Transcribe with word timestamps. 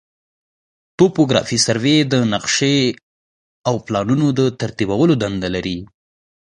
توپوګرافي 0.97 1.57
سروې 1.67 1.97
د 2.11 2.13
نقشو 2.33 2.73
او 3.67 3.75
پلانونو 3.85 4.27
د 4.39 4.41
ترتیبولو 4.61 5.13
دنده 5.23 5.49
لري 5.55 5.77